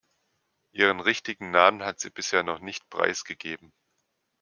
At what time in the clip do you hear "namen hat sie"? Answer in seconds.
1.51-2.09